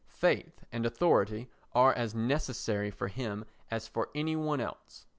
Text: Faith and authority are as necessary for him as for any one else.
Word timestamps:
Faith 0.07 0.63
and 0.71 0.83
authority 0.83 1.47
are 1.75 1.93
as 1.93 2.15
necessary 2.15 2.89
for 2.89 3.07
him 3.07 3.45
as 3.69 3.87
for 3.87 4.09
any 4.15 4.35
one 4.35 4.59
else. 4.59 5.05